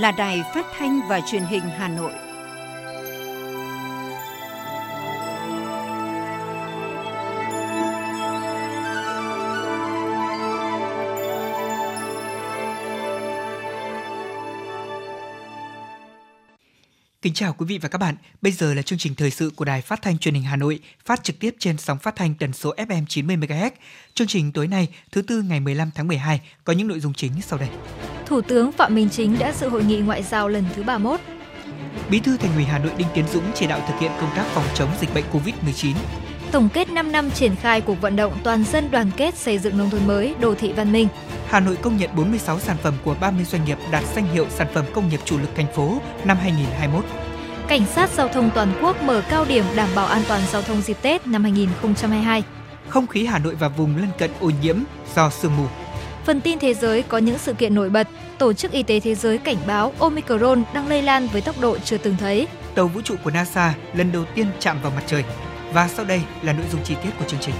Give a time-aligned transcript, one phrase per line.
[0.00, 2.12] là Đài Phát thanh và Truyền hình Hà Nội.
[17.22, 18.14] Kính chào quý vị và các bạn.
[18.42, 20.80] Bây giờ là chương trình thời sự của Đài Phát thanh Truyền hình Hà Nội,
[21.04, 23.70] phát trực tiếp trên sóng phát thanh tần số FM 90 MHz.
[24.14, 27.32] Chương trình tối nay, thứ tư ngày 15 tháng 12 có những nội dung chính
[27.42, 27.68] sau đây.
[28.30, 31.20] Thủ tướng Phạm Minh Chính đã dự hội nghị ngoại giao lần thứ 31.
[32.10, 34.44] Bí thư Thành ủy Hà Nội Đinh Tiến Dũng chỉ đạo thực hiện công tác
[34.44, 35.94] phòng chống dịch bệnh COVID-19.
[36.50, 39.78] Tổng kết 5 năm triển khai cuộc vận động toàn dân đoàn kết xây dựng
[39.78, 41.08] nông thôn mới, đô thị văn minh.
[41.48, 44.66] Hà Nội công nhận 46 sản phẩm của 30 doanh nghiệp đạt danh hiệu sản
[44.74, 47.04] phẩm công nghiệp chủ lực thành phố năm 2021.
[47.68, 50.80] Cảnh sát giao thông toàn quốc mở cao điểm đảm bảo an toàn giao thông
[50.80, 52.42] dịp Tết năm 2022.
[52.88, 54.76] Không khí Hà Nội và vùng lân cận ô nhiễm
[55.14, 55.64] do sương mù.
[56.24, 58.08] Phần tin thế giới có những sự kiện nổi bật.
[58.38, 61.78] Tổ chức Y tế Thế giới cảnh báo Omicron đang lây lan với tốc độ
[61.78, 62.46] chưa từng thấy.
[62.74, 65.24] Tàu vũ trụ của NASA lần đầu tiên chạm vào mặt trời.
[65.72, 67.54] Và sau đây là nội dung chi tiết của chương trình.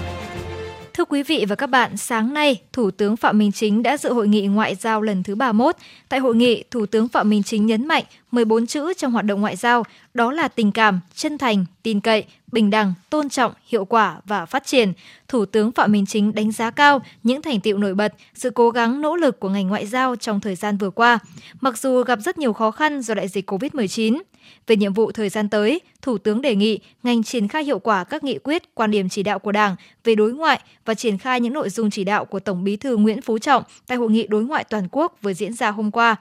[1.01, 4.13] Thưa quý vị và các bạn, sáng nay, Thủ tướng Phạm Minh Chính đã dự
[4.13, 5.75] hội nghị ngoại giao lần thứ 31.
[6.09, 9.41] Tại hội nghị, Thủ tướng Phạm Minh Chính nhấn mạnh 14 chữ trong hoạt động
[9.41, 13.85] ngoại giao, đó là tình cảm, chân thành, tin cậy, bình đẳng, tôn trọng, hiệu
[13.85, 14.93] quả và phát triển.
[15.27, 18.69] Thủ tướng Phạm Minh Chính đánh giá cao những thành tiệu nổi bật, sự cố
[18.69, 21.19] gắng nỗ lực của ngành ngoại giao trong thời gian vừa qua,
[21.61, 24.21] mặc dù gặp rất nhiều khó khăn do đại dịch COVID-19.
[24.67, 28.03] Về nhiệm vụ thời gian tới, Thủ tướng đề nghị ngành triển khai hiệu quả
[28.03, 31.39] các nghị quyết, quan điểm chỉ đạo của Đảng về đối ngoại và triển khai
[31.39, 34.27] những nội dung chỉ đạo của Tổng Bí thư Nguyễn Phú Trọng tại hội nghị
[34.27, 36.15] đối ngoại toàn quốc vừa diễn ra hôm qua.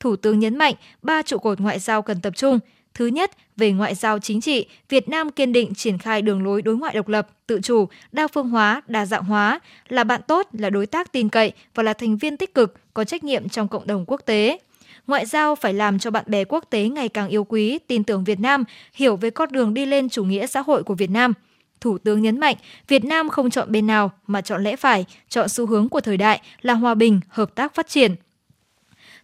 [0.00, 2.58] Thủ tướng nhấn mạnh ba trụ cột ngoại giao cần tập trung.
[2.94, 6.62] Thứ nhất, về ngoại giao chính trị, Việt Nam kiên định triển khai đường lối
[6.62, 10.48] đối ngoại độc lập, tự chủ, đa phương hóa, đa dạng hóa, là bạn tốt,
[10.52, 13.68] là đối tác tin cậy và là thành viên tích cực, có trách nhiệm trong
[13.68, 14.58] cộng đồng quốc tế
[15.06, 18.24] ngoại giao phải làm cho bạn bè quốc tế ngày càng yêu quý, tin tưởng
[18.24, 21.32] Việt Nam, hiểu về con đường đi lên chủ nghĩa xã hội của Việt Nam.
[21.80, 22.56] Thủ tướng nhấn mạnh,
[22.88, 26.16] Việt Nam không chọn bên nào mà chọn lẽ phải, chọn xu hướng của thời
[26.16, 28.14] đại là hòa bình, hợp tác phát triển.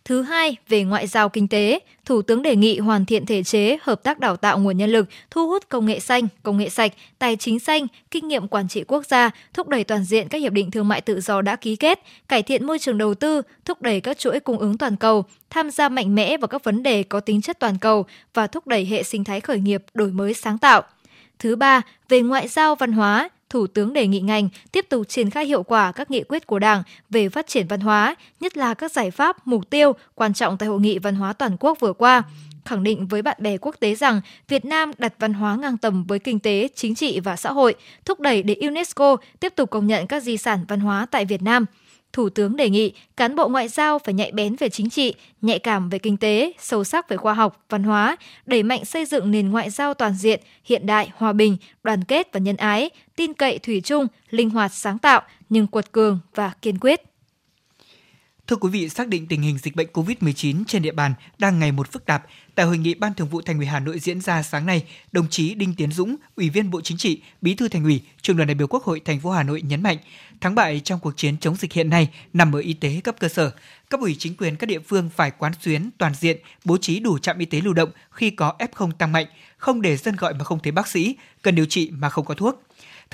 [0.05, 1.81] Thứ hai, về ngoại giao kinh tế,
[2.11, 5.09] Thủ tướng đề nghị hoàn thiện thể chế, hợp tác đào tạo nguồn nhân lực,
[5.31, 8.85] thu hút công nghệ xanh, công nghệ sạch, tài chính xanh, kinh nghiệm quản trị
[8.89, 11.77] quốc gia, thúc đẩy toàn diện các hiệp định thương mại tự do đã ký
[11.77, 15.25] kết, cải thiện môi trường đầu tư, thúc đẩy các chuỗi cung ứng toàn cầu,
[15.51, 18.67] tham gia mạnh mẽ vào các vấn đề có tính chất toàn cầu và thúc
[18.67, 20.83] đẩy hệ sinh thái khởi nghiệp đổi mới sáng tạo.
[21.39, 25.31] Thứ ba, về ngoại giao văn hóa, Thủ tướng đề nghị ngành tiếp tục triển
[25.31, 28.75] khai hiệu quả các nghị quyết của Đảng về phát triển văn hóa, nhất là
[28.75, 31.93] các giải pháp, mục tiêu quan trọng tại Hội nghị Văn hóa Toàn quốc vừa
[31.93, 32.23] qua
[32.65, 36.05] khẳng định với bạn bè quốc tế rằng Việt Nam đặt văn hóa ngang tầm
[36.05, 37.75] với kinh tế, chính trị và xã hội,
[38.05, 41.43] thúc đẩy để UNESCO tiếp tục công nhận các di sản văn hóa tại Việt
[41.43, 41.67] Nam–
[42.13, 45.59] Thủ tướng đề nghị cán bộ ngoại giao phải nhạy bén về chính trị, nhạy
[45.59, 48.17] cảm về kinh tế, sâu sắc về khoa học, văn hóa,
[48.47, 52.29] đẩy mạnh xây dựng nền ngoại giao toàn diện, hiện đại, hòa bình, đoàn kết
[52.33, 56.53] và nhân ái, tin cậy thủy chung, linh hoạt sáng tạo nhưng quật cường và
[56.63, 57.10] kiên quyết.
[58.51, 61.73] Thưa quý vị, xác định tình hình dịch bệnh COVID-19 trên địa bàn đang ngày
[61.73, 64.43] một phức tạp, tại hội nghị Ban Thường vụ Thành ủy Hà Nội diễn ra
[64.43, 67.85] sáng nay, đồng chí Đinh Tiến Dũng, Ủy viên Bộ Chính trị, Bí thư Thành
[67.85, 69.97] ủy, Trường đoàn đại biểu Quốc hội thành phố Hà Nội nhấn mạnh,
[70.41, 73.29] thắng bại trong cuộc chiến chống dịch hiện nay nằm ở y tế cấp cơ
[73.29, 73.53] sở.
[73.89, 77.19] Cấp ủy chính quyền các địa phương phải quán xuyến toàn diện, bố trí đủ
[77.19, 80.45] trạm y tế lưu động khi có F0 tăng mạnh, không để dân gọi mà
[80.45, 82.63] không thấy bác sĩ, cần điều trị mà không có thuốc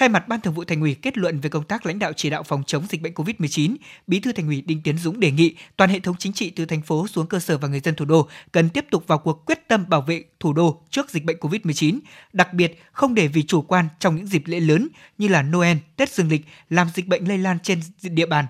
[0.00, 2.30] Thay mặt Ban Thường vụ Thành ủy kết luận về công tác lãnh đạo chỉ
[2.30, 3.76] đạo phòng chống dịch bệnh COVID-19,
[4.06, 6.64] Bí thư Thành ủy Đinh Tiến Dũng đề nghị toàn hệ thống chính trị từ
[6.64, 9.46] thành phố xuống cơ sở và người dân thủ đô cần tiếp tục vào cuộc
[9.46, 11.98] quyết tâm bảo vệ thủ đô trước dịch bệnh COVID-19,
[12.32, 14.88] đặc biệt không để vì chủ quan trong những dịp lễ lớn
[15.19, 18.44] như là Noel, Tết Dương lịch làm dịch bệnh lây lan trên địa bàn.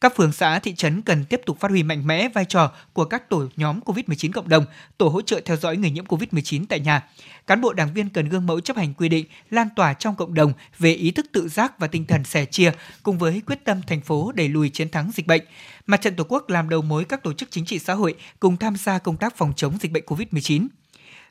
[0.00, 3.04] Các phường xã thị trấn cần tiếp tục phát huy mạnh mẽ vai trò của
[3.04, 4.64] các tổ nhóm COVID-19 cộng đồng,
[4.98, 7.02] tổ hỗ trợ theo dõi người nhiễm COVID-19 tại nhà.
[7.46, 10.34] Cán bộ đảng viên cần gương mẫu chấp hành quy định, lan tỏa trong cộng
[10.34, 12.72] đồng về ý thức tự giác và tinh thần sẻ chia
[13.02, 15.42] cùng với quyết tâm thành phố đẩy lùi chiến thắng dịch bệnh.
[15.86, 18.56] Mặt trận Tổ quốc làm đầu mối các tổ chức chính trị xã hội cùng
[18.56, 20.66] tham gia công tác phòng chống dịch bệnh COVID-19.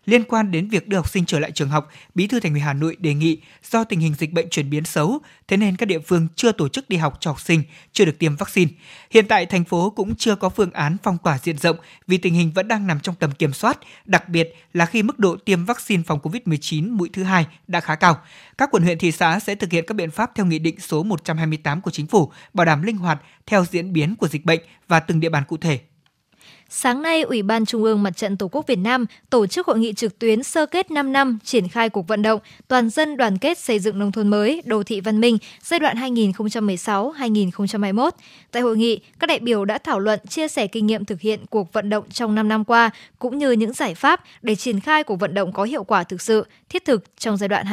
[0.05, 2.61] Liên quan đến việc đưa học sinh trở lại trường học, Bí thư Thành ủy
[2.61, 5.85] Hà Nội đề nghị do tình hình dịch bệnh chuyển biến xấu, thế nên các
[5.85, 7.63] địa phương chưa tổ chức đi học cho học sinh,
[7.93, 8.71] chưa được tiêm vaccine.
[9.11, 11.77] Hiện tại thành phố cũng chưa có phương án phong tỏa diện rộng
[12.07, 15.19] vì tình hình vẫn đang nằm trong tầm kiểm soát, đặc biệt là khi mức
[15.19, 18.21] độ tiêm vaccine phòng COVID-19 mũi thứ hai đã khá cao.
[18.57, 21.03] Các quận huyện thị xã sẽ thực hiện các biện pháp theo nghị định số
[21.03, 24.99] 128 của chính phủ, bảo đảm linh hoạt theo diễn biến của dịch bệnh và
[24.99, 25.79] từng địa bàn cụ thể
[26.73, 29.79] Sáng nay, Ủy ban Trung ương Mặt trận Tổ quốc Việt Nam tổ chức hội
[29.79, 33.37] nghị trực tuyến sơ kết 5 năm triển khai cuộc vận động toàn dân đoàn
[33.37, 38.11] kết xây dựng nông thôn mới, đô thị văn minh giai đoạn 2016-2021.
[38.51, 41.39] Tại hội nghị, các đại biểu đã thảo luận chia sẻ kinh nghiệm thực hiện
[41.49, 42.89] cuộc vận động trong 5 năm qua
[43.19, 46.21] cũng như những giải pháp để triển khai cuộc vận động có hiệu quả thực
[46.21, 47.65] sự, thiết thực trong giai đoạn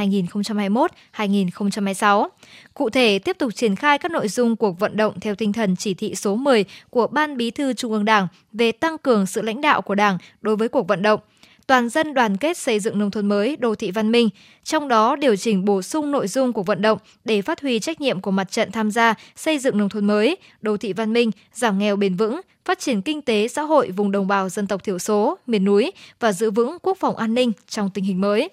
[1.17, 2.29] 2021-2026.
[2.75, 5.77] Cụ thể, tiếp tục triển khai các nội dung cuộc vận động theo tinh thần
[5.77, 9.27] chỉ thị số 10 của Ban Bí thư Trung ương Đảng về tăng tăng cường
[9.27, 11.21] sự lãnh đạo của Đảng đối với cuộc vận động
[11.67, 14.29] toàn dân đoàn kết xây dựng nông thôn mới, đô thị văn minh,
[14.65, 18.01] trong đó điều chỉnh bổ sung nội dung của vận động để phát huy trách
[18.01, 21.31] nhiệm của mặt trận tham gia xây dựng nông thôn mới, đô thị văn minh,
[21.55, 24.85] giảm nghèo bền vững, phát triển kinh tế xã hội vùng đồng bào dân tộc
[24.85, 28.49] thiểu số, miền núi và giữ vững quốc phòng an ninh trong tình hình mới.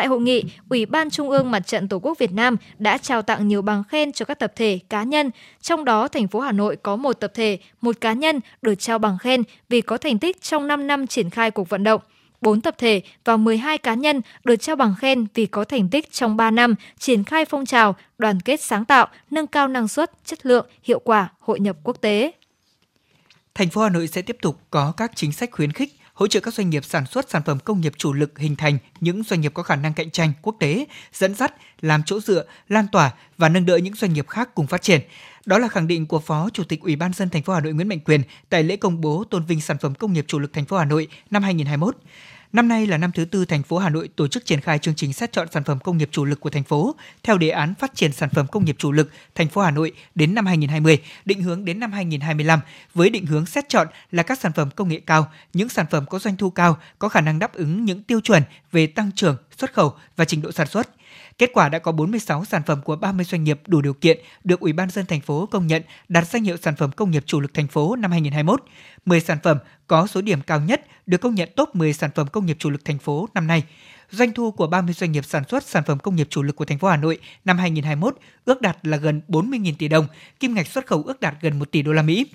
[0.00, 3.22] Tại hội nghị, Ủy ban Trung ương Mặt trận Tổ quốc Việt Nam đã trao
[3.22, 5.30] tặng nhiều bằng khen cho các tập thể, cá nhân,
[5.60, 8.98] trong đó thành phố Hà Nội có một tập thể, một cá nhân được trao
[8.98, 12.00] bằng khen vì có thành tích trong 5 năm triển khai cuộc vận động.
[12.40, 16.12] 4 tập thể và 12 cá nhân được trao bằng khen vì có thành tích
[16.12, 20.10] trong 3 năm triển khai phong trào đoàn kết sáng tạo, nâng cao năng suất,
[20.24, 22.32] chất lượng, hiệu quả, hội nhập quốc tế.
[23.54, 26.40] Thành phố Hà Nội sẽ tiếp tục có các chính sách khuyến khích hỗ trợ
[26.40, 29.40] các doanh nghiệp sản xuất sản phẩm công nghiệp chủ lực hình thành những doanh
[29.40, 33.10] nghiệp có khả năng cạnh tranh quốc tế, dẫn dắt, làm chỗ dựa, lan tỏa
[33.38, 35.00] và nâng đỡ những doanh nghiệp khác cùng phát triển.
[35.46, 37.72] Đó là khẳng định của Phó Chủ tịch Ủy ban dân thành phố Hà Nội
[37.72, 40.52] Nguyễn Mạnh Quyền tại lễ công bố tôn vinh sản phẩm công nghiệp chủ lực
[40.52, 41.96] thành phố Hà Nội năm 2021.
[42.52, 44.94] Năm nay là năm thứ tư thành phố Hà Nội tổ chức triển khai chương
[44.94, 47.74] trình xét chọn sản phẩm công nghiệp chủ lực của thành phố theo đề án
[47.74, 50.98] phát triển sản phẩm công nghiệp chủ lực thành phố Hà Nội đến năm 2020,
[51.24, 52.60] định hướng đến năm 2025
[52.94, 56.04] với định hướng xét chọn là các sản phẩm công nghệ cao, những sản phẩm
[56.06, 58.42] có doanh thu cao, có khả năng đáp ứng những tiêu chuẩn
[58.72, 60.88] về tăng trưởng, xuất khẩu và trình độ sản xuất.
[61.40, 64.60] Kết quả đã có 46 sản phẩm của 30 doanh nghiệp đủ điều kiện được
[64.60, 67.40] Ủy ban dân thành phố công nhận đạt danh hiệu sản phẩm công nghiệp chủ
[67.40, 68.64] lực thành phố năm 2021.
[69.04, 72.26] 10 sản phẩm có số điểm cao nhất được công nhận top 10 sản phẩm
[72.32, 73.62] công nghiệp chủ lực thành phố năm nay.
[74.10, 76.64] Doanh thu của 30 doanh nghiệp sản xuất sản phẩm công nghiệp chủ lực của
[76.64, 80.06] thành phố Hà Nội năm 2021 ước đạt là gần 40.000 tỷ đồng,
[80.40, 82.26] kim ngạch xuất khẩu ước đạt gần 1 tỷ đô la Mỹ.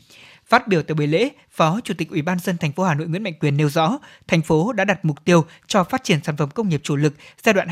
[0.48, 3.08] Phát biểu tại buổi lễ, Phó Chủ tịch Ủy ban dân thành phố Hà Nội
[3.08, 6.38] Nguyễn Mạnh Quyền nêu rõ, thành phố đã đặt mục tiêu cho phát triển sản
[6.38, 7.14] phẩm công nghiệp chủ lực
[7.44, 7.68] giai đoạn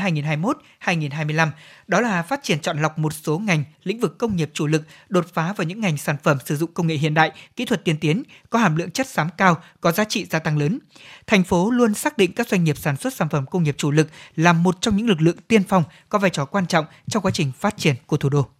[0.84, 1.48] 2021-2025,
[1.86, 4.82] đó là phát triển chọn lọc một số ngành, lĩnh vực công nghiệp chủ lực,
[5.08, 7.84] đột phá vào những ngành sản phẩm sử dụng công nghệ hiện đại, kỹ thuật
[7.84, 10.78] tiên tiến, có hàm lượng chất xám cao, có giá trị gia tăng lớn.
[11.26, 13.90] Thành phố luôn xác định các doanh nghiệp sản xuất sản phẩm công nghiệp chủ
[13.90, 17.22] lực là một trong những lực lượng tiên phong có vai trò quan trọng trong
[17.22, 18.53] quá trình phát triển của thủ đô.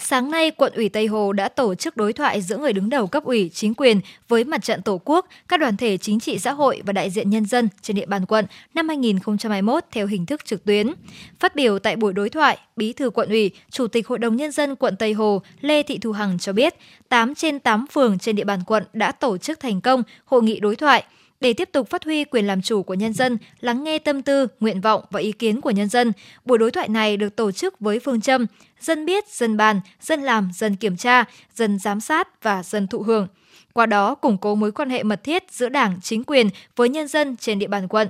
[0.00, 3.06] Sáng nay, quận ủy Tây Hồ đã tổ chức đối thoại giữa người đứng đầu
[3.06, 6.52] cấp ủy, chính quyền với mặt trận Tổ quốc, các đoàn thể chính trị xã
[6.52, 10.44] hội và đại diện nhân dân trên địa bàn quận năm 2021 theo hình thức
[10.44, 10.92] trực tuyến.
[11.40, 14.52] Phát biểu tại buổi đối thoại, Bí thư quận ủy, Chủ tịch Hội đồng Nhân
[14.52, 16.74] dân quận Tây Hồ Lê Thị Thu Hằng cho biết,
[17.08, 20.60] 8 trên 8 phường trên địa bàn quận đã tổ chức thành công hội nghị
[20.60, 21.04] đối thoại–
[21.40, 24.46] để tiếp tục phát huy quyền làm chủ của nhân dân, lắng nghe tâm tư,
[24.60, 26.12] nguyện vọng và ý kiến của nhân dân,
[26.44, 28.46] buổi đối thoại này được tổ chức với phương châm
[28.80, 31.24] dân biết, dân bàn, dân làm, dân kiểm tra,
[31.54, 33.28] dân giám sát và dân thụ hưởng.
[33.72, 37.08] Qua đó củng cố mối quan hệ mật thiết giữa Đảng, chính quyền với nhân
[37.08, 38.08] dân trên địa bàn quận.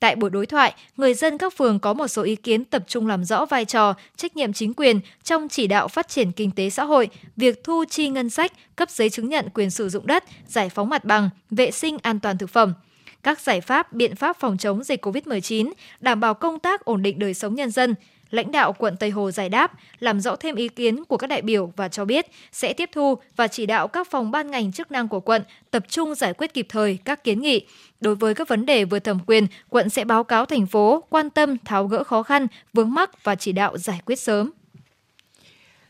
[0.00, 3.06] Tại buổi đối thoại, người dân các phường có một số ý kiến tập trung
[3.06, 6.70] làm rõ vai trò, trách nhiệm chính quyền trong chỉ đạo phát triển kinh tế
[6.70, 10.24] xã hội, việc thu chi ngân sách, cấp giấy chứng nhận quyền sử dụng đất,
[10.46, 12.74] giải phóng mặt bằng, vệ sinh an toàn thực phẩm.
[13.22, 17.18] Các giải pháp, biện pháp phòng chống dịch COVID-19, đảm bảo công tác ổn định
[17.18, 17.94] đời sống nhân dân,
[18.30, 21.42] lãnh đạo quận Tây Hồ giải đáp, làm rõ thêm ý kiến của các đại
[21.42, 24.90] biểu và cho biết sẽ tiếp thu và chỉ đạo các phòng ban ngành chức
[24.90, 27.66] năng của quận tập trung giải quyết kịp thời các kiến nghị.
[28.00, 31.30] Đối với các vấn đề vượt thẩm quyền, quận sẽ báo cáo thành phố quan
[31.30, 34.50] tâm tháo gỡ khó khăn, vướng mắc và chỉ đạo giải quyết sớm.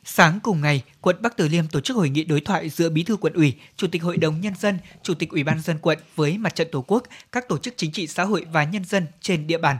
[0.04, 3.02] Sáng cùng ngày, quận Bắc Từ Liêm tổ chức hội nghị đối thoại giữa Bí
[3.02, 5.98] thư quận ủy, Chủ tịch Hội đồng nhân dân, Chủ tịch Ủy ban dân quận
[6.16, 7.02] với Mặt trận Tổ quốc,
[7.32, 9.76] các tổ chức chính trị xã hội và nhân dân trên địa bàn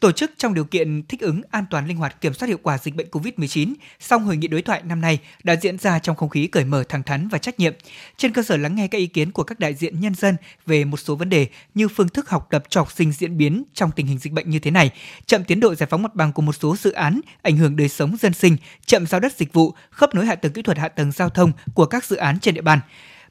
[0.00, 2.78] tổ chức trong điều kiện thích ứng an toàn linh hoạt kiểm soát hiệu quả
[2.78, 6.28] dịch bệnh COVID-19, song hội nghị đối thoại năm nay đã diễn ra trong không
[6.28, 7.74] khí cởi mở thẳng thắn và trách nhiệm.
[8.16, 10.36] Trên cơ sở lắng nghe các ý kiến của các đại diện nhân dân
[10.66, 13.64] về một số vấn đề như phương thức học tập cho học sinh diễn biến
[13.74, 14.90] trong tình hình dịch bệnh như thế này,
[15.26, 17.88] chậm tiến độ giải phóng mặt bằng của một số dự án ảnh hưởng đời
[17.88, 20.88] sống dân sinh, chậm giao đất dịch vụ, khớp nối hạ tầng kỹ thuật hạ
[20.88, 22.80] tầng giao thông của các dự án trên địa bàn.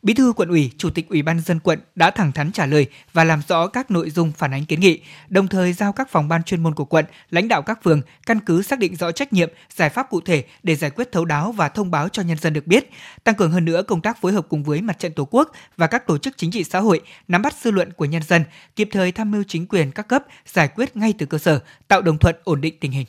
[0.04, 2.88] Bí thư quận ủy, Chủ tịch Ủy ban dân quận đã thẳng thắn trả lời
[3.14, 6.28] và làm rõ các nội dung phản ánh kiến nghị, đồng thời giao các phòng
[6.28, 9.34] ban chuyên môn của quận, lãnh đạo các phường căn cứ xác định rõ trách
[9.34, 12.38] nhiệm, giải pháp cụ thể để giải quyết thấu đáo và thông báo cho nhân
[12.38, 12.90] dân được biết,
[13.24, 15.88] tăng cường hơn nữa công tác phối hợp cùng với mặt trận Tổ quốc và
[15.88, 18.44] các tổ chức chính trị xã hội nắm bắt dư luận của nhân dân,
[18.76, 22.02] kịp thời tham mưu chính quyền các cấp giải quyết ngay từ cơ sở, tạo
[22.02, 23.06] đồng thuận ổn định tình hình.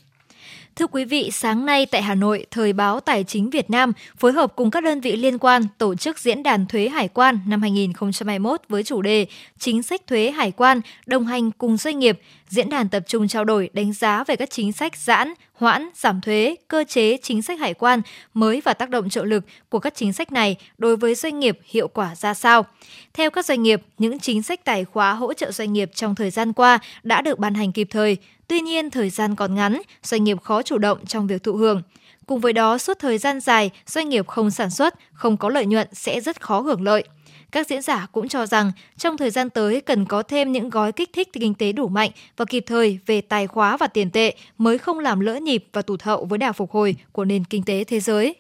[0.77, 4.33] Thưa quý vị, sáng nay tại Hà Nội, Thời báo Tài chính Việt Nam phối
[4.33, 7.63] hợp cùng các đơn vị liên quan tổ chức diễn đàn thuế hải quan năm
[7.63, 9.27] 2021 với chủ đề
[9.59, 12.21] Chính sách thuế hải quan đồng hành cùng doanh nghiệp.
[12.49, 16.21] Diễn đàn tập trung trao đổi đánh giá về các chính sách giãn, hoãn, giảm
[16.21, 18.03] thuế, cơ chế chính sách hải quan
[18.35, 21.59] mới và tác động trợ lực của các chính sách này đối với doanh nghiệp
[21.65, 22.67] hiệu quả ra sao.
[23.15, 26.31] Theo các doanh nghiệp, những chính sách tài khóa hỗ trợ doanh nghiệp trong thời
[26.31, 28.17] gian qua đã được ban hành kịp thời,
[28.49, 31.83] Tuy nhiên, thời gian còn ngắn, doanh nghiệp khó chủ động trong việc thụ hưởng.
[32.27, 35.67] Cùng với đó, suốt thời gian dài, doanh nghiệp không sản xuất, không có lợi
[35.67, 37.05] nhuận sẽ rất khó hưởng lợi.
[37.53, 40.93] Các diễn giả cũng cho rằng trong thời gian tới cần có thêm những gói
[40.93, 44.35] kích thích kinh tế đủ mạnh và kịp thời về tài khóa và tiền tệ
[44.59, 47.63] mới không làm lỡ nhịp và tụt hậu với đà phục hồi của nền kinh
[47.63, 48.35] tế thế giới.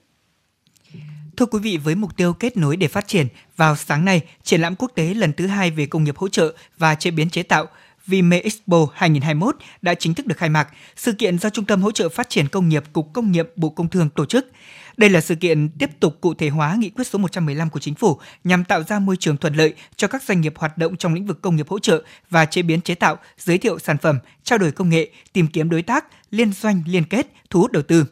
[1.36, 4.60] Thưa quý vị, với mục tiêu kết nối để phát triển, vào sáng nay, triển
[4.60, 7.42] lãm quốc tế lần thứ hai về công nghiệp hỗ trợ và chế biến chế
[7.42, 7.66] tạo–
[8.06, 10.68] Vime Expo 2021 đã chính thức được khai mạc.
[10.96, 13.68] Sự kiện do Trung tâm Hỗ trợ Phát triển Công nghiệp Cục Công nghiệp Bộ
[13.68, 14.50] Công Thương tổ chức.
[14.96, 17.94] Đây là sự kiện tiếp tục cụ thể hóa nghị quyết số 115 của chính
[17.94, 21.14] phủ nhằm tạo ra môi trường thuận lợi cho các doanh nghiệp hoạt động trong
[21.14, 24.18] lĩnh vực công nghiệp hỗ trợ và chế biến chế tạo, giới thiệu sản phẩm,
[24.44, 27.82] trao đổi công nghệ, tìm kiếm đối tác, liên doanh liên kết, thu hút đầu
[27.82, 28.04] tư.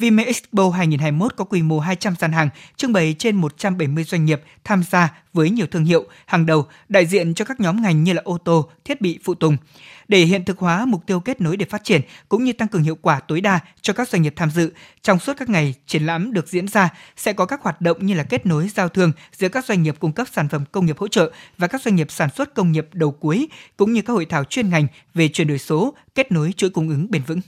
[0.00, 4.42] Vime Expo 2021 có quy mô 200 gian hàng, trưng bày trên 170 doanh nghiệp
[4.64, 8.12] tham gia với nhiều thương hiệu hàng đầu đại diện cho các nhóm ngành như
[8.12, 9.56] là ô tô, thiết bị phụ tùng.
[10.08, 12.82] Để hiện thực hóa mục tiêu kết nối để phát triển cũng như tăng cường
[12.82, 16.06] hiệu quả tối đa cho các doanh nghiệp tham dự, trong suốt các ngày triển
[16.06, 19.12] lãm được diễn ra sẽ có các hoạt động như là kết nối giao thương
[19.32, 21.96] giữa các doanh nghiệp cung cấp sản phẩm công nghiệp hỗ trợ và các doanh
[21.96, 25.28] nghiệp sản xuất công nghiệp đầu cuối cũng như các hội thảo chuyên ngành về
[25.28, 27.40] chuyển đổi số, kết nối chuỗi cung ứng bền vững.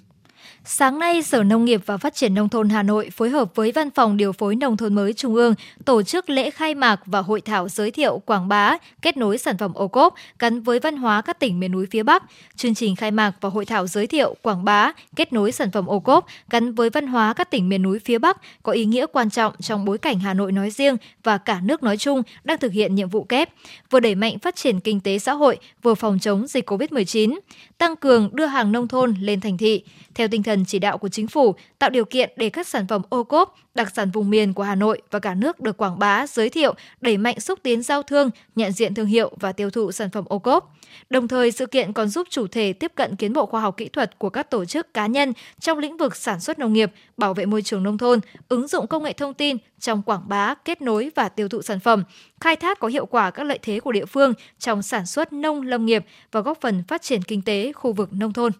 [0.65, 3.73] Sáng nay, Sở Nông nghiệp và Phát triển Nông thôn Hà Nội phối hợp với
[3.73, 5.55] Văn phòng Điều phối Nông thôn mới Trung ương
[5.85, 9.59] tổ chức lễ khai mạc và hội thảo giới thiệu quảng bá, kết nối sản
[9.59, 12.23] phẩm ô cốp gắn với văn hóa các tỉnh miền núi phía Bắc.
[12.57, 15.87] Chương trình khai mạc và hội thảo giới thiệu quảng bá, kết nối sản phẩm
[15.87, 19.07] ô cốp gắn với văn hóa các tỉnh miền núi phía Bắc có ý nghĩa
[19.13, 22.59] quan trọng trong bối cảnh Hà Nội nói riêng và cả nước nói chung đang
[22.59, 23.51] thực hiện nhiệm vụ kép,
[23.91, 27.39] vừa đẩy mạnh phát triển kinh tế xã hội, vừa phòng chống dịch COVID-19,
[27.79, 29.83] tăng cường đưa hàng nông thôn lên thành thị.
[30.15, 33.03] Theo tinh thần chỉ đạo của chính phủ, tạo điều kiện để các sản phẩm
[33.09, 36.27] ô cốp, đặc sản vùng miền của Hà Nội và cả nước được quảng bá,
[36.27, 39.93] giới thiệu, đẩy mạnh xúc tiến giao thương, nhận diện thương hiệu và tiêu thụ
[39.93, 40.75] sản phẩm ô cốp.
[41.11, 43.89] Đồng thời, sự kiện còn giúp chủ thể tiếp cận kiến bộ khoa học kỹ
[43.89, 47.35] thuật của các tổ chức cá nhân trong lĩnh vực sản xuất nông nghiệp, bảo
[47.35, 50.83] vệ môi trường nông thôn, ứng dụng công nghệ thông tin trong quảng bá, kết
[50.83, 52.05] nối và tiêu thụ sản phẩm,
[52.41, 55.63] khai thác có hiệu quả các lợi thế của địa phương trong sản xuất nông
[55.63, 58.53] lâm nghiệp và góp phần phát triển kinh tế khu vực nông thôn.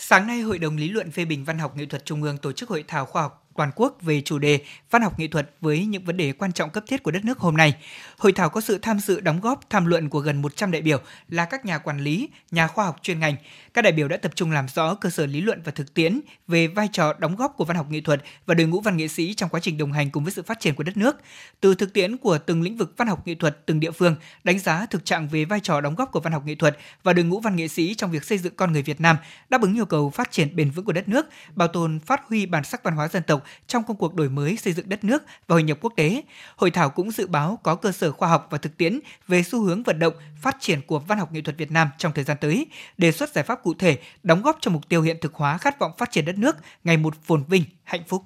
[0.00, 2.52] Sáng nay, Hội đồng Lý luận phê bình văn học nghệ thuật Trung ương tổ
[2.52, 4.60] chức hội thảo khoa học toàn quốc về chủ đề
[4.90, 7.38] văn học nghệ thuật với những vấn đề quan trọng cấp thiết của đất nước
[7.38, 7.74] hôm nay.
[8.18, 10.98] Hội thảo có sự tham dự đóng góp tham luận của gần 100 đại biểu
[11.28, 13.36] là các nhà quản lý, nhà khoa học chuyên ngành.
[13.74, 16.20] Các đại biểu đã tập trung làm rõ cơ sở lý luận và thực tiễn
[16.48, 19.08] về vai trò đóng góp của văn học nghệ thuật và đội ngũ văn nghệ
[19.08, 21.16] sĩ trong quá trình đồng hành cùng với sự phát triển của đất nước.
[21.60, 24.58] Từ thực tiễn của từng lĩnh vực văn học nghệ thuật từng địa phương, đánh
[24.58, 27.24] giá thực trạng về vai trò đóng góp của văn học nghệ thuật và đội
[27.24, 29.16] ngũ văn nghệ sĩ trong việc xây dựng con người Việt Nam,
[29.48, 32.46] đáp ứng yêu cầu phát triển bền vững của đất nước, bảo tồn phát huy
[32.46, 35.22] bản sắc văn hóa dân tộc trong công cuộc đổi mới xây dựng đất nước
[35.46, 36.22] và hội nhập quốc tế.
[36.56, 39.62] Hội thảo cũng dự báo có cơ sở khoa học và thực tiễn về xu
[39.62, 42.36] hướng vận động phát triển của văn học nghệ thuật Việt Nam trong thời gian
[42.40, 42.66] tới,
[42.98, 45.78] đề xuất giải pháp cụ thể đóng góp cho mục tiêu hiện thực hóa khát
[45.78, 48.22] vọng phát triển đất nước ngày một phồn vinh, hạnh phúc.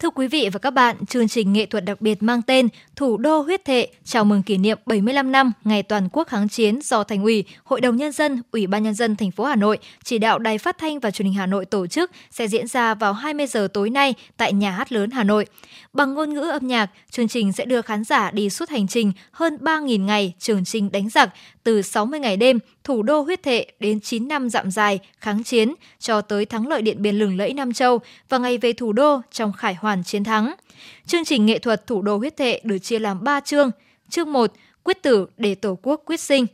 [0.00, 3.16] Thưa quý vị và các bạn, chương trình nghệ thuật đặc biệt mang tên Thủ
[3.16, 7.04] đô huyết thệ chào mừng kỷ niệm 75 năm Ngày toàn quốc kháng chiến do
[7.04, 10.18] Thành ủy, Hội đồng nhân dân, Ủy ban nhân dân thành phố Hà Nội chỉ
[10.18, 13.12] đạo Đài Phát thanh và Truyền hình Hà Nội tổ chức sẽ diễn ra vào
[13.12, 15.46] 20 giờ tối nay tại Nhà hát lớn Hà Nội.
[15.92, 19.12] Bằng ngôn ngữ âm nhạc, chương trình sẽ đưa khán giả đi suốt hành trình
[19.32, 21.30] hơn 3.000 ngày trường trinh đánh giặc
[21.64, 25.74] từ 60 ngày đêm, thủ đô huyết thệ đến 9 năm dặm dài kháng chiến
[25.98, 27.98] cho tới thắng lợi Điện Biên lừng lẫy Nam Châu
[28.28, 30.54] và ngày về thủ đô trong khải hoàn chiến thắng.
[31.06, 33.70] Chương trình nghệ thuật thủ đô huyết thệ được chia làm 3 chương.
[34.10, 34.52] Chương 1,
[34.82, 36.46] quyết tử để Tổ quốc quyết sinh.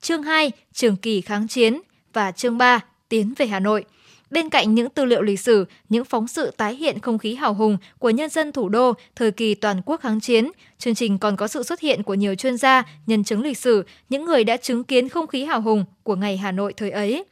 [0.00, 1.80] Chương 2, trường kỳ kháng chiến
[2.12, 3.84] và chương 3, tiến về Hà Nội–
[4.30, 7.54] Bên cạnh những tư liệu lịch sử, những phóng sự tái hiện không khí hào
[7.54, 11.36] hùng của nhân dân thủ đô thời kỳ toàn quốc kháng chiến, chương trình còn
[11.36, 14.56] có sự xuất hiện của nhiều chuyên gia, nhân chứng lịch sử, những người đã
[14.56, 17.24] chứng kiến không khí hào hùng của ngày Hà Nội thời ấy.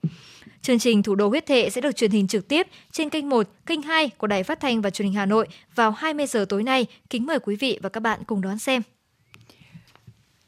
[0.62, 3.48] Chương trình Thủ đô huyết thệ sẽ được truyền hình trực tiếp trên kênh 1,
[3.66, 6.62] kênh 2 của Đài Phát thanh và Truyền hình Hà Nội vào 20 giờ tối
[6.62, 6.86] nay.
[7.10, 8.82] Kính mời quý vị và các bạn cùng đón xem.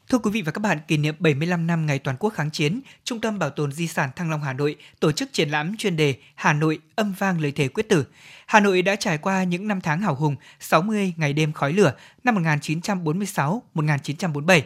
[0.09, 2.81] Thưa quý vị và các bạn, kỷ niệm 75 năm ngày toàn quốc kháng chiến,
[3.03, 5.97] Trung tâm Bảo tồn Di sản Thăng Long Hà Nội tổ chức triển lãm chuyên
[5.97, 8.05] đề Hà Nội âm vang lời thề quyết tử.
[8.45, 11.93] Hà Nội đã trải qua những năm tháng hào hùng, 60 ngày đêm khói lửa
[12.23, 12.35] năm
[13.75, 14.61] 1946-1947.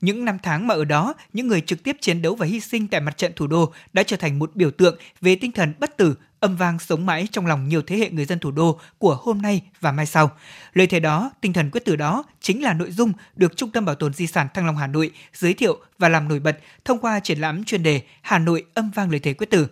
[0.00, 2.88] Những năm tháng mà ở đó, những người trực tiếp chiến đấu và hy sinh
[2.88, 5.96] tại mặt trận thủ đô đã trở thành một biểu tượng về tinh thần bất
[5.96, 9.18] tử, âm vang sống mãi trong lòng nhiều thế hệ người dân thủ đô của
[9.22, 10.30] hôm nay và mai sau.
[10.72, 13.84] Lời thề đó, tinh thần quyết tử đó chính là nội dung được Trung tâm
[13.84, 16.98] Bảo tồn Di sản Thăng Long Hà Nội giới thiệu và làm nổi bật thông
[16.98, 19.66] qua triển lãm chuyên đề Hà Nội âm vang lời thề quyết tử.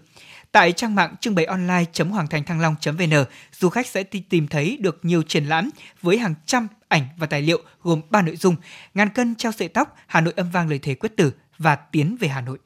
[0.53, 4.99] Tại trang mạng trưng bày online.hoàng thành thăng long.vn, du khách sẽ tìm thấy được
[5.03, 5.71] nhiều triển lãm
[6.03, 8.57] với hàng trăm ảnh và tài liệu gồm 3 nội dung:
[8.95, 12.17] ngàn cân treo sợi tóc, Hà Nội âm vang lời thề quyết tử và tiến
[12.21, 12.59] về Hà Nội.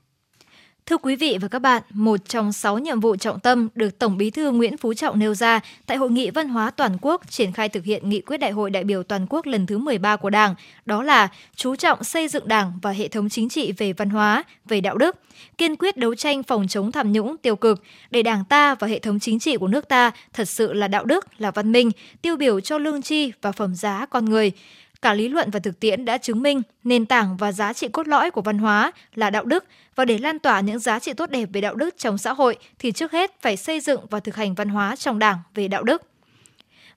[0.87, 4.17] Thưa quý vị và các bạn, một trong sáu nhiệm vụ trọng tâm được Tổng
[4.17, 7.53] Bí thư Nguyễn Phú Trọng nêu ra tại Hội nghị Văn hóa Toàn quốc triển
[7.53, 10.31] khai thực hiện nghị quyết Đại hội đại biểu toàn quốc lần thứ 13 của
[10.31, 10.55] Đảng,
[10.87, 14.45] đó là chú trọng xây dựng Đảng và hệ thống chính trị về văn hóa,
[14.65, 15.17] về đạo đức,
[15.59, 17.83] kiên quyết đấu tranh phòng chống tham nhũng tiêu cực.
[18.11, 21.05] Để Đảng ta và hệ thống chính trị của nước ta thật sự là đạo
[21.05, 21.91] đức, là văn minh,
[22.23, 24.53] tiêu biểu cho lương tri và phẩm giá con người
[25.03, 28.09] cả lý luận và thực tiễn đã chứng minh nền tảng và giá trị cốt
[28.09, 31.31] lõi của văn hóa là đạo đức và để lan tỏa những giá trị tốt
[31.31, 34.37] đẹp về đạo đức trong xã hội, thì trước hết phải xây dựng và thực
[34.37, 36.12] hành văn hóa trong Đảng về đạo đức.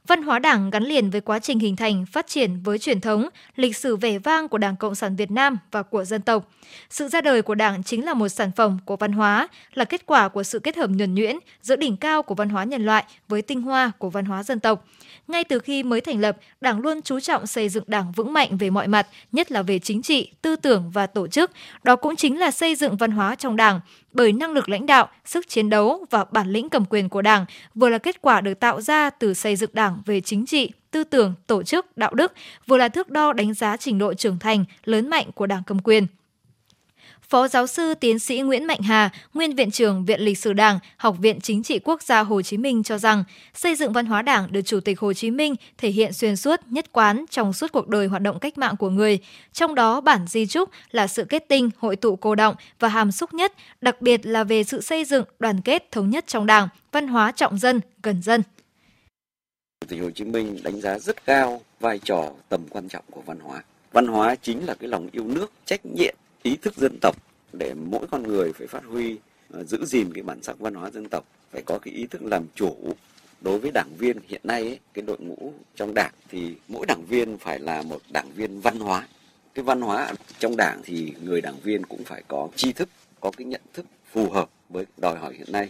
[0.07, 3.29] Văn hóa Đảng gắn liền với quá trình hình thành, phát triển với truyền thống,
[3.55, 6.51] lịch sử vẻ vang của Đảng Cộng sản Việt Nam và của dân tộc.
[6.89, 10.05] Sự ra đời của Đảng chính là một sản phẩm của văn hóa, là kết
[10.05, 13.03] quả của sự kết hợp nhuần nhuyễn giữa đỉnh cao của văn hóa nhân loại
[13.27, 14.85] với tinh hoa của văn hóa dân tộc.
[15.27, 18.57] Ngay từ khi mới thành lập, Đảng luôn chú trọng xây dựng Đảng vững mạnh
[18.57, 21.51] về mọi mặt, nhất là về chính trị, tư tưởng và tổ chức.
[21.83, 23.79] Đó cũng chính là xây dựng văn hóa trong Đảng,
[24.11, 27.45] bởi năng lực lãnh đạo, sức chiến đấu và bản lĩnh cầm quyền của Đảng
[27.75, 31.03] vừa là kết quả được tạo ra từ xây dựng Đảng về chính trị, tư
[31.03, 32.33] tưởng, tổ chức, đạo đức,
[32.67, 35.79] vừa là thước đo đánh giá trình độ trưởng thành, lớn mạnh của Đảng cầm
[35.79, 36.07] quyền.
[37.29, 40.79] Phó giáo sư tiến sĩ Nguyễn Mạnh Hà, nguyên viện trưởng Viện Lịch sử Đảng,
[40.97, 43.23] Học viện Chính trị Quốc gia Hồ Chí Minh cho rằng,
[43.53, 46.61] xây dựng văn hóa Đảng được Chủ tịch Hồ Chí Minh thể hiện xuyên suốt,
[46.69, 49.19] nhất quán trong suốt cuộc đời hoạt động cách mạng của người.
[49.53, 53.11] Trong đó, bản di trúc là sự kết tinh, hội tụ cô động và hàm
[53.11, 56.67] xúc nhất, đặc biệt là về sự xây dựng, đoàn kết, thống nhất trong Đảng,
[56.91, 58.41] văn hóa trọng dân, gần dân.
[59.85, 63.21] Chủ tịch Hồ Chí Minh đánh giá rất cao vai trò tầm quan trọng của
[63.21, 63.63] văn hóa.
[63.91, 67.15] Văn hóa chính là cái lòng yêu nước, trách nhiệm ý thức dân tộc.
[67.53, 69.17] Để mỗi con người phải phát huy
[69.51, 72.21] ờ, giữ gìn cái bản sắc văn hóa dân tộc phải có cái ý thức
[72.23, 72.75] làm chủ.
[73.41, 77.05] Đối với đảng viên hiện nay ấy, cái đội ngũ trong đảng thì mỗi đảng
[77.09, 79.07] viên phải là một đảng viên văn hóa.
[79.53, 83.31] Cái văn hóa trong đảng thì người đảng viên cũng phải có tri thức có
[83.37, 85.69] cái nhận thức phù hợp với đòi hỏi hiện nay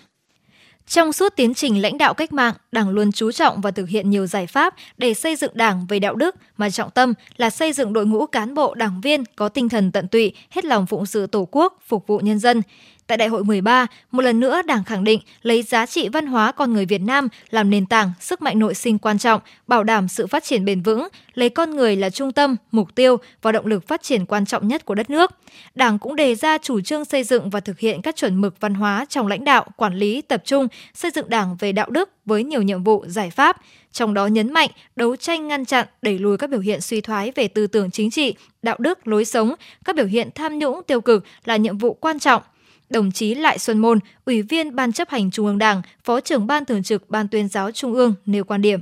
[0.87, 4.09] trong suốt tiến trình lãnh đạo cách mạng, Đảng luôn chú trọng và thực hiện
[4.09, 7.73] nhiều giải pháp để xây dựng Đảng về đạo đức, mà trọng tâm là xây
[7.73, 11.05] dựng đội ngũ cán bộ đảng viên có tinh thần tận tụy, hết lòng phụng
[11.05, 12.61] sự Tổ quốc, phục vụ nhân dân.
[13.07, 16.51] Tại Đại hội 13, một lần nữa Đảng khẳng định lấy giá trị văn hóa
[16.51, 20.07] con người Việt Nam làm nền tảng, sức mạnh nội sinh quan trọng, bảo đảm
[20.07, 23.65] sự phát triển bền vững, lấy con người là trung tâm, mục tiêu và động
[23.65, 25.31] lực phát triển quan trọng nhất của đất nước.
[25.75, 28.73] Đảng cũng đề ra chủ trương xây dựng và thực hiện các chuẩn mực văn
[28.73, 32.43] hóa trong lãnh đạo, quản lý, tập trung, xây dựng Đảng về đạo đức với
[32.43, 33.57] nhiều nhiệm vụ, giải pháp,
[33.91, 37.31] trong đó nhấn mạnh đấu tranh ngăn chặn, đẩy lùi các biểu hiện suy thoái
[37.35, 41.01] về tư tưởng chính trị, đạo đức, lối sống, các biểu hiện tham nhũng tiêu
[41.01, 42.41] cực là nhiệm vụ quan trọng–
[42.89, 46.47] đồng chí Lại Xuân Môn, Ủy viên Ban chấp hành Trung ương Đảng, Phó trưởng
[46.47, 48.79] Ban Thường trực Ban tuyên giáo Trung ương nêu quan điểm.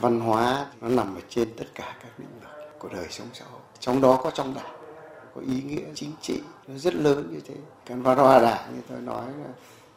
[0.00, 3.44] Văn hóa nó nằm ở trên tất cả các lĩnh vực của đời sống xã
[3.50, 3.60] hội.
[3.80, 4.76] Trong đó có trong đảng,
[5.34, 7.54] có ý nghĩa chính trị nó rất lớn như thế.
[7.86, 9.48] Cái văn hóa đảng như tôi nói là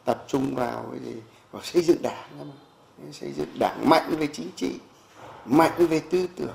[0.04, 1.20] tập trung vào cái gì?
[1.52, 2.52] Vào xây dựng đảng.
[3.12, 4.70] Xây dựng đảng mạnh về chính trị,
[5.46, 6.54] mạnh về tư tưởng,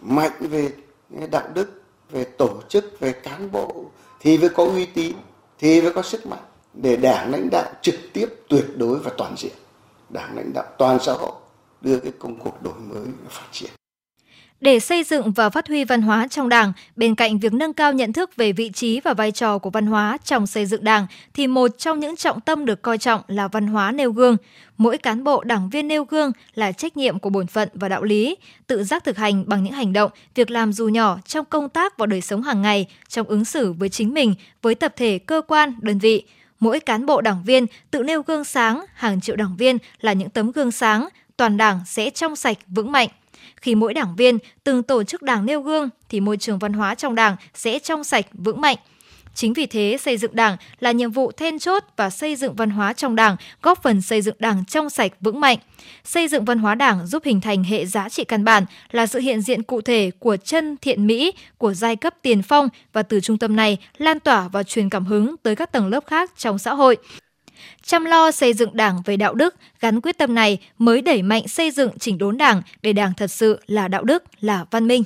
[0.00, 0.70] mạnh về
[1.30, 3.90] đạo đức, về tổ chức, về cán bộ
[4.20, 5.16] thì mới có uy tín
[5.58, 9.34] thì mới có sức mạnh để đảng lãnh đạo trực tiếp tuyệt đối và toàn
[9.36, 9.52] diện.
[10.08, 11.32] Đảng lãnh đạo toàn xã hội
[11.80, 13.70] đưa cái công cuộc đổi mới và phát triển
[14.64, 17.92] để xây dựng và phát huy văn hóa trong Đảng, bên cạnh việc nâng cao
[17.92, 21.06] nhận thức về vị trí và vai trò của văn hóa trong xây dựng Đảng,
[21.34, 24.36] thì một trong những trọng tâm được coi trọng là văn hóa nêu gương.
[24.76, 28.02] Mỗi cán bộ đảng viên nêu gương là trách nhiệm của bổn phận và đạo
[28.02, 31.68] lý, tự giác thực hành bằng những hành động, việc làm dù nhỏ trong công
[31.68, 35.18] tác và đời sống hàng ngày, trong ứng xử với chính mình, với tập thể,
[35.18, 36.22] cơ quan, đơn vị
[36.60, 40.30] mỗi cán bộ đảng viên tự nêu gương sáng, hàng triệu đảng viên là những
[40.30, 43.08] tấm gương sáng, toàn đảng sẽ trong sạch, vững mạnh.
[43.64, 46.94] Khi mỗi đảng viên từng tổ chức đảng nêu gương thì môi trường văn hóa
[46.94, 48.76] trong đảng sẽ trong sạch, vững mạnh.
[49.34, 52.70] Chính vì thế, xây dựng đảng là nhiệm vụ then chốt và xây dựng văn
[52.70, 55.58] hóa trong đảng góp phần xây dựng đảng trong sạch vững mạnh.
[56.04, 59.18] Xây dựng văn hóa đảng giúp hình thành hệ giá trị căn bản là sự
[59.18, 63.20] hiện diện cụ thể của chân thiện mỹ, của giai cấp tiền phong và từ
[63.20, 66.58] trung tâm này lan tỏa và truyền cảm hứng tới các tầng lớp khác trong
[66.58, 66.96] xã hội.
[67.82, 71.48] Chăm lo xây dựng đảng về đạo đức, gắn quyết tâm này mới đẩy mạnh
[71.48, 75.02] xây dựng chỉnh đốn đảng để đảng thật sự là đạo đức, là văn minh.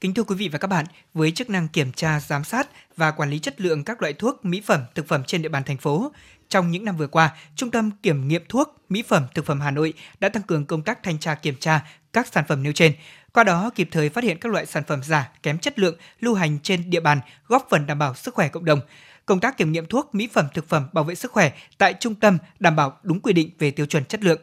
[0.00, 3.10] Kính thưa quý vị và các bạn, với chức năng kiểm tra, giám sát và
[3.10, 5.76] quản lý chất lượng các loại thuốc, mỹ phẩm, thực phẩm trên địa bàn thành
[5.76, 6.12] phố,
[6.48, 9.70] trong những năm vừa qua, Trung tâm Kiểm nghiệm thuốc, mỹ phẩm, thực phẩm Hà
[9.70, 11.80] Nội đã tăng cường công tác thanh tra kiểm tra
[12.12, 12.92] các sản phẩm nêu trên.
[13.32, 16.34] Qua đó kịp thời phát hiện các loại sản phẩm giả, kém chất lượng lưu
[16.34, 18.80] hành trên địa bàn, góp phần đảm bảo sức khỏe cộng đồng.
[19.26, 22.14] Công tác kiểm nghiệm thuốc, mỹ phẩm, thực phẩm bảo vệ sức khỏe tại trung
[22.14, 24.40] tâm đảm bảo đúng quy định về tiêu chuẩn chất lượng.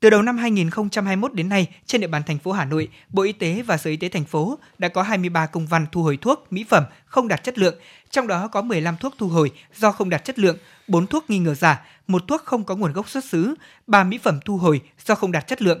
[0.00, 3.32] Từ đầu năm 2021 đến nay, trên địa bàn thành phố Hà Nội, Bộ Y
[3.32, 6.46] tế và Sở Y tế thành phố đã có 23 công văn thu hồi thuốc,
[6.50, 7.74] mỹ phẩm không đạt chất lượng,
[8.10, 10.56] trong đó có 15 thuốc thu hồi do không đạt chất lượng,
[10.88, 13.54] 4 thuốc nghi ngờ giả, một thuốc không có nguồn gốc xuất xứ,
[13.86, 15.80] 3 mỹ phẩm thu hồi do không đạt chất lượng.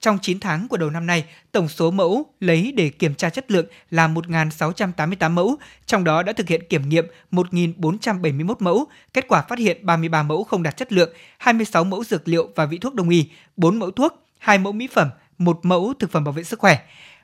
[0.00, 3.50] Trong 9 tháng của đầu năm nay, tổng số mẫu lấy để kiểm tra chất
[3.50, 9.42] lượng là 1.688 mẫu, trong đó đã thực hiện kiểm nghiệm 1.471 mẫu, kết quả
[9.48, 12.94] phát hiện 33 mẫu không đạt chất lượng, 26 mẫu dược liệu và vị thuốc
[12.94, 16.44] đông y, 4 mẫu thuốc, 2 mẫu mỹ phẩm, 1 mẫu thực phẩm bảo vệ
[16.44, 16.78] sức khỏe.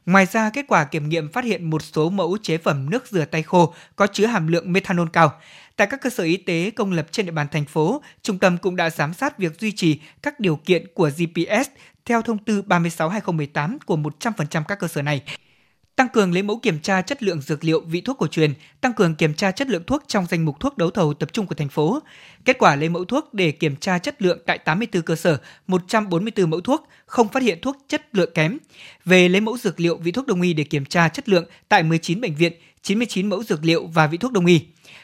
[0.06, 3.24] Ngoài ra, kết quả kiểm nghiệm phát hiện một số mẫu chế phẩm nước rửa
[3.24, 5.32] tay khô có chứa hàm lượng methanol cao.
[5.76, 8.58] Tại các cơ sở y tế công lập trên địa bàn thành phố, trung tâm
[8.58, 11.68] cũng đã giám sát việc duy trì các điều kiện của GPS
[12.04, 15.22] theo thông tư 36/2018 của 100% các cơ sở này.
[15.96, 18.92] Tăng cường lấy mẫu kiểm tra chất lượng dược liệu, vị thuốc cổ truyền, tăng
[18.92, 21.54] cường kiểm tra chất lượng thuốc trong danh mục thuốc đấu thầu tập trung của
[21.54, 22.02] thành phố.
[22.44, 26.50] Kết quả lấy mẫu thuốc để kiểm tra chất lượng tại 84 cơ sở, 144
[26.50, 28.58] mẫu thuốc, không phát hiện thuốc chất lượng kém.
[29.04, 31.82] Về lấy mẫu dược liệu, vị thuốc đông y để kiểm tra chất lượng tại
[31.82, 34.60] 19 bệnh viện, 99 mẫu dược liệu và vị thuốc đông y.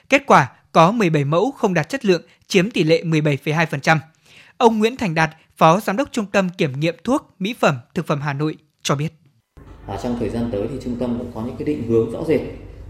[0.08, 3.98] Kết quả có 17 mẫu không đạt chất lượng, chiếm tỷ lệ 17,2%.
[4.56, 8.06] Ông Nguyễn Thành Đạt, Phó Giám đốc Trung tâm Kiểm nghiệm Thuốc, Mỹ phẩm, Thực
[8.06, 9.21] phẩm Hà Nội cho biết.
[9.86, 12.24] À, trong thời gian tới thì trung tâm cũng có những cái định hướng rõ
[12.24, 12.40] rệt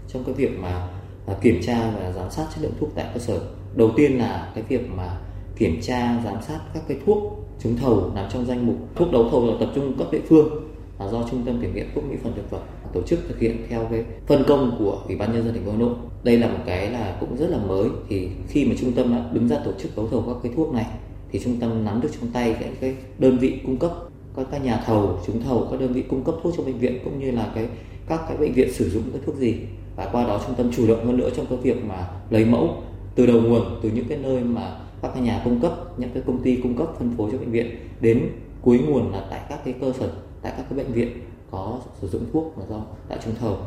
[0.07, 0.87] trong cái việc mà
[1.27, 3.39] à, kiểm tra và giám sát chất lượng thuốc tại cơ sở.
[3.75, 5.17] Đầu tiên là cái việc mà
[5.55, 9.27] kiểm tra giám sát các cái thuốc trúng thầu nằm trong danh mục thuốc đấu
[9.31, 12.15] thầu là tập trung cấp địa phương là do trung tâm kiểm nghiệm thuốc mỹ
[12.23, 12.61] phẩm thực phẩm
[12.93, 15.71] tổ chức thực hiện theo cái phân công của ủy ban nhân dân thành phố
[15.71, 18.91] hà nội đây là một cái là cũng rất là mới thì khi mà trung
[18.91, 20.85] tâm đã đứng ra tổ chức đấu thầu các cái thuốc này
[21.31, 23.91] thì trung tâm nắm được trong tay cái, cái đơn vị cung cấp
[24.35, 26.99] các các nhà thầu trúng thầu các đơn vị cung cấp thuốc cho bệnh viện
[27.03, 27.67] cũng như là cái
[28.07, 29.55] các cái bệnh viện sử dụng cái thuốc gì.
[29.95, 32.83] Và qua đó trung tâm chủ động hơn nữa trong cái việc mà lấy mẫu
[33.15, 36.23] từ đầu nguồn từ những cái nơi mà các cái nhà cung cấp những cái
[36.25, 38.29] công ty cung cấp phân phối cho bệnh viện đến
[38.61, 41.09] cuối nguồn là tại các cái cơ sở tại các cái bệnh viện
[41.51, 43.57] có sử dụng thuốc mà do đã trúng thầu.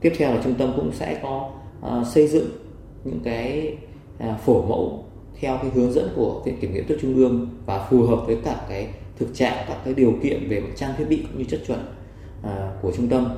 [0.00, 1.50] Tiếp theo là trung tâm cũng sẽ có
[1.86, 2.46] uh, xây dựng
[3.04, 3.76] những cái
[4.18, 5.04] uh, phổ mẫu
[5.40, 8.36] theo cái hướng dẫn của viện kiểm nghiệm thuốc trung ương và phù hợp với
[8.44, 11.60] cả cái thực trạng các cái điều kiện về trang thiết bị cũng như chất
[11.66, 11.86] chuẩn
[12.42, 13.28] à, của trung tâm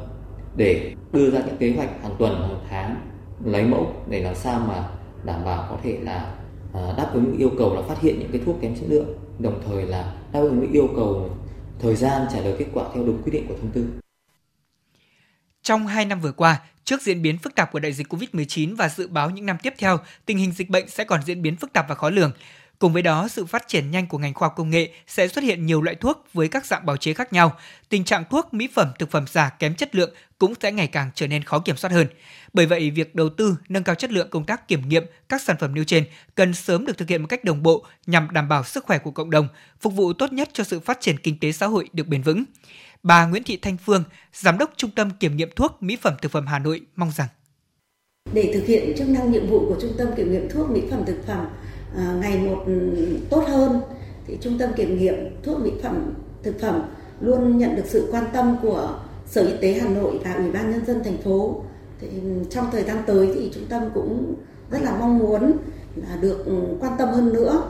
[0.57, 2.97] để đưa ra những kế hoạch hàng tuần hàng tháng
[3.45, 4.89] lấy mẫu để làm sao mà
[5.25, 6.35] đảm bảo có thể là
[6.75, 9.63] à, đáp ứng yêu cầu là phát hiện những cái thuốc kém chất lượng đồng
[9.67, 11.31] thời là đáp ứng yêu cầu
[11.79, 13.87] thời gian trả lời kết quả theo đúng quy định của thông tư.
[15.63, 18.89] Trong 2 năm vừa qua, trước diễn biến phức tạp của đại dịch COVID-19 và
[18.89, 21.73] dự báo những năm tiếp theo, tình hình dịch bệnh sẽ còn diễn biến phức
[21.73, 22.33] tạp và khó lường.
[22.79, 25.45] Cùng với đó, sự phát triển nhanh của ngành khoa học công nghệ sẽ xuất
[25.45, 27.57] hiện nhiều loại thuốc với các dạng bào chế khác nhau.
[27.89, 31.11] Tình trạng thuốc, mỹ phẩm, thực phẩm giả kém chất lượng cũng sẽ ngày càng
[31.15, 32.07] trở nên khó kiểm soát hơn.
[32.53, 35.57] Bởi vậy, việc đầu tư nâng cao chất lượng công tác kiểm nghiệm các sản
[35.61, 38.65] phẩm nêu trên cần sớm được thực hiện một cách đồng bộ nhằm đảm bảo
[38.65, 39.49] sức khỏe của cộng đồng,
[39.81, 42.45] phục vụ tốt nhất cho sự phát triển kinh tế xã hội được bền vững.
[43.03, 46.33] Bà Nguyễn Thị Thanh Phương, Giám đốc Trung tâm Kiểm nghiệm Thuốc Mỹ phẩm Thực
[46.33, 47.29] phẩm Hà Nội mong rằng
[48.33, 51.03] để thực hiện chức năng nhiệm vụ của Trung tâm Kiểm nghiệm Thuốc Mỹ phẩm
[51.07, 51.47] Thực phẩm
[51.97, 52.73] À, ngày một ừ,
[53.31, 53.81] tốt hơn
[54.27, 56.83] thì Trung tâm Kiểm nghiệm Thuốc Mỹ phẩm Thực phẩm
[57.21, 60.71] luôn nhận được sự quan tâm của Sở Y tế Hà Nội và Ủy ban
[60.71, 61.63] Nhân dân thành phố.
[62.01, 64.35] Thì ừ, trong thời gian tới thì trung tâm cũng
[64.71, 65.53] rất là mong muốn
[65.97, 67.63] là được ừ, quan tâm hơn nữa.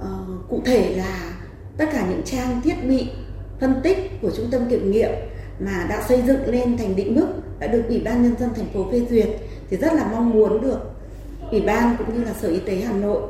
[0.00, 0.08] À,
[0.48, 1.32] cụ thể là
[1.76, 3.08] tất cả những trang thiết bị
[3.60, 5.10] phân tích của trung tâm kiểm nghiệm
[5.60, 7.26] mà đã xây dựng lên thành định mức
[7.58, 9.28] đã được ủy ban nhân dân thành phố phê duyệt
[9.70, 10.78] thì rất là mong muốn được
[11.50, 13.22] ủy ban cũng như là sở y tế hà nội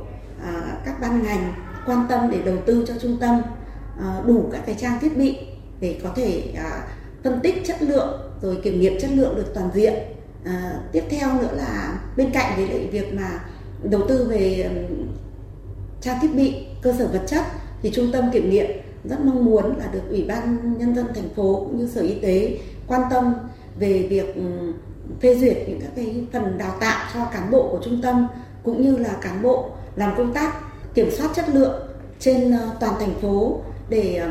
[0.84, 1.54] các ban ngành
[1.86, 3.42] quan tâm để đầu tư cho trung tâm
[4.00, 5.38] ờ, đủ các cái trang thiết bị
[5.80, 6.82] để có thể à,
[7.24, 9.94] phân tích chất lượng rồi kiểm nghiệm chất lượng được toàn diện.
[10.44, 13.44] À, tiếp theo nữa là bên cạnh với lại việc mà
[13.82, 14.70] đầu tư về
[16.00, 17.44] trang thiết bị cơ sở vật chất
[17.82, 18.66] thì trung tâm kiểm nghiệm
[19.04, 22.14] rất mong muốn là được ủy ban nhân dân thành phố cũng như sở y
[22.14, 23.34] tế quan tâm
[23.78, 24.34] về việc
[25.20, 28.26] phê duyệt những các cái phần đào tạo cho cán bộ của trung tâm
[28.62, 31.82] cũng như là cán bộ làm công tác kiểm soát chất lượng
[32.18, 34.22] trên ờ, toàn thành phố để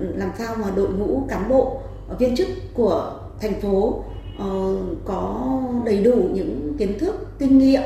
[0.00, 4.04] làm sao mà đội ngũ cán bộ ờ, viên chức của thành phố
[4.38, 5.50] ờ, có
[5.84, 7.82] đầy đủ những kiến thức, kinh nghiệm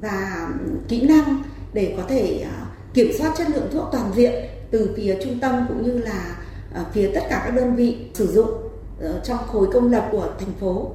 [0.00, 0.48] và
[0.88, 2.46] kỹ năng để có thể
[2.94, 4.34] kiểm soát chất lượng thuốc toàn diện
[4.70, 6.36] từ phía trung tâm cũng như là
[6.92, 8.50] phía tất cả các đơn vị sử dụng
[9.24, 10.92] trong khối công lập của thành phố.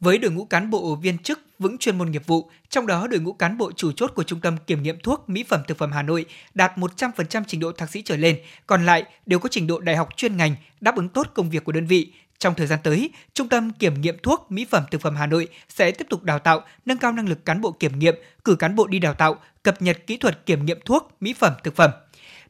[0.00, 3.20] Với đội ngũ cán bộ, viên chức vững chuyên môn nghiệp vụ, trong đó đội
[3.20, 5.92] ngũ cán bộ chủ chốt của Trung tâm Kiểm nghiệm Thuốc Mỹ phẩm Thực phẩm
[5.92, 9.66] Hà Nội đạt 100% trình độ thạc sĩ trở lên, còn lại đều có trình
[9.66, 12.12] độ đại học chuyên ngành, đáp ứng tốt công việc của đơn vị.
[12.38, 15.48] Trong thời gian tới, Trung tâm Kiểm nghiệm Thuốc Mỹ phẩm Thực phẩm Hà Nội
[15.68, 18.76] sẽ tiếp tục đào tạo, nâng cao năng lực cán bộ kiểm nghiệm, cử cán
[18.76, 21.90] bộ đi đào tạo, cập nhật kỹ thuật kiểm nghiệm thuốc, mỹ phẩm, thực phẩm.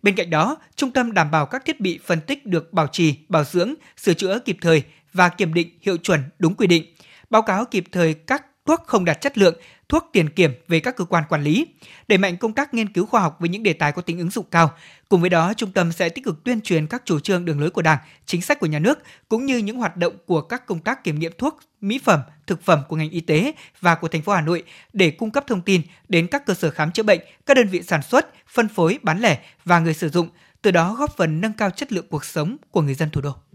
[0.03, 3.15] Bên cạnh đó, trung tâm đảm bảo các thiết bị phân tích được bảo trì,
[3.29, 6.85] bảo dưỡng, sửa chữa kịp thời và kiểm định hiệu chuẩn đúng quy định,
[7.31, 9.55] báo cáo kịp thời các thuốc không đạt chất lượng,
[9.89, 11.67] thuốc tiền kiểm về các cơ quan quản lý,
[12.09, 14.31] đẩy mạnh công tác nghiên cứu khoa học với những đề tài có tính ứng
[14.31, 14.71] dụng cao.
[15.09, 17.71] Cùng với đó, trung tâm sẽ tích cực tuyên truyền các chủ trương đường lối
[17.71, 20.79] của Đảng, chính sách của nhà nước cũng như những hoạt động của các công
[20.79, 24.23] tác kiểm nghiệm thuốc, mỹ phẩm, thực phẩm của ngành y tế và của thành
[24.23, 27.21] phố Hà Nội để cung cấp thông tin đến các cơ sở khám chữa bệnh,
[27.47, 30.29] các đơn vị sản xuất, phân phối, bán lẻ và người sử dụng,
[30.63, 33.50] từ đó góp phần nâng cao chất lượng cuộc sống của người dân thủ đô.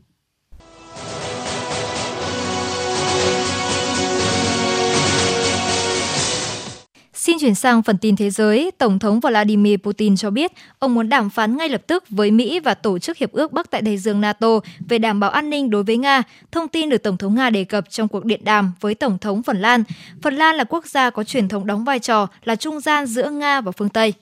[7.25, 11.09] Xin chuyển sang phần tin thế giới, Tổng thống Vladimir Putin cho biết ông muốn
[11.09, 13.97] đàm phán ngay lập tức với Mỹ và Tổ chức Hiệp ước Bắc Đại Tây
[13.97, 14.59] Dương NATO
[14.89, 16.23] về đảm bảo an ninh đối với Nga.
[16.51, 19.43] Thông tin được Tổng thống Nga đề cập trong cuộc điện đàm với Tổng thống
[19.43, 19.83] Phần Lan.
[20.21, 23.29] Phần Lan là quốc gia có truyền thống đóng vai trò là trung gian giữa
[23.29, 24.13] Nga và phương Tây.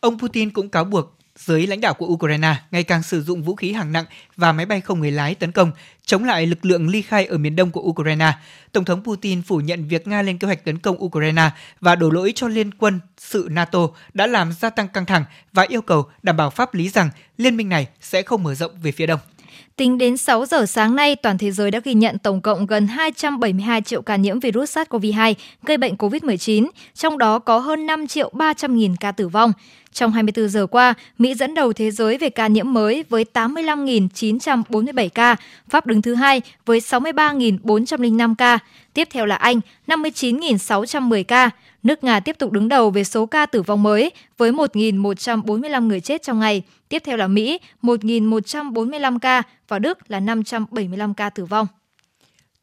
[0.00, 3.54] Ông Putin cũng cáo buộc giới lãnh đạo của Ukraine ngày càng sử dụng vũ
[3.54, 4.04] khí hạng nặng
[4.36, 5.72] và máy bay không người lái tấn công,
[6.04, 8.32] chống lại lực lượng ly khai ở miền đông của Ukraine.
[8.72, 12.10] Tổng thống Putin phủ nhận việc Nga lên kế hoạch tấn công Ukraine và đổ
[12.10, 16.06] lỗi cho Liên quân sự NATO đã làm gia tăng căng thẳng và yêu cầu
[16.22, 19.20] đảm bảo pháp lý rằng liên minh này sẽ không mở rộng về phía đông.
[19.76, 22.86] Tính đến 6 giờ sáng nay, toàn thế giới đã ghi nhận tổng cộng gần
[22.86, 28.30] 272 triệu ca nhiễm virus SARS-CoV-2 gây bệnh COVID-19, trong đó có hơn 5 triệu
[28.32, 29.52] 300 nghìn ca tử vong.
[29.92, 35.08] Trong 24 giờ qua, Mỹ dẫn đầu thế giới về ca nhiễm mới với 85.947
[35.08, 35.36] ca,
[35.68, 38.58] Pháp đứng thứ hai với 63.405 ca,
[38.94, 41.50] tiếp theo là Anh 59.610 ca.
[41.84, 46.00] Nước Nga tiếp tục đứng đầu về số ca tử vong mới với 1.145 người
[46.00, 51.44] chết trong ngày, tiếp theo là Mỹ 1.145 ca và Đức là 575 ca tử
[51.44, 51.66] vong.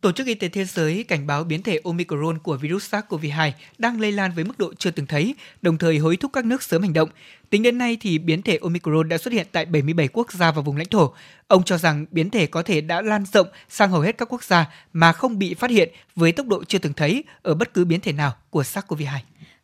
[0.01, 4.01] Tổ chức Y tế Thế giới cảnh báo biến thể Omicron của virus SARS-CoV-2 đang
[4.01, 6.81] lây lan với mức độ chưa từng thấy, đồng thời hối thúc các nước sớm
[6.81, 7.09] hành động.
[7.49, 10.61] Tính đến nay thì biến thể Omicron đã xuất hiện tại 77 quốc gia và
[10.61, 11.13] vùng lãnh thổ.
[11.47, 14.43] Ông cho rằng biến thể có thể đã lan rộng sang hầu hết các quốc
[14.43, 17.85] gia mà không bị phát hiện với tốc độ chưa từng thấy ở bất cứ
[17.85, 19.17] biến thể nào của SARS-CoV-2.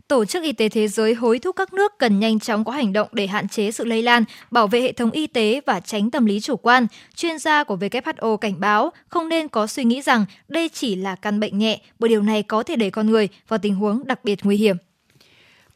[0.07, 2.93] Tổ chức Y tế Thế giới hối thúc các nước cần nhanh chóng có hành
[2.93, 6.11] động để hạn chế sự lây lan, bảo vệ hệ thống y tế và tránh
[6.11, 6.87] tâm lý chủ quan.
[7.15, 11.15] Chuyên gia của WHO cảnh báo không nên có suy nghĩ rằng đây chỉ là
[11.15, 14.23] căn bệnh nhẹ, bởi điều này có thể đẩy con người vào tình huống đặc
[14.23, 14.77] biệt nguy hiểm.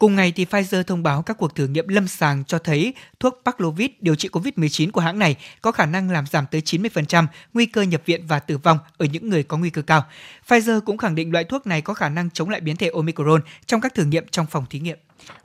[0.02, 3.42] Cùng ngày thì Pfizer thông báo các cuộc thử nghiệm lâm sàng cho thấy thuốc
[3.46, 7.66] Paxlovid điều trị COVID-19 của hãng này có khả năng làm giảm tới 90% nguy
[7.66, 10.06] cơ nhập viện và tử vong ở những người có nguy cơ cao.
[10.48, 13.42] Pfizer cũng khẳng định loại thuốc này có khả năng chống lại biến thể Omicron
[13.66, 14.98] trong các thử nghiệm trong phòng thí nghiệm.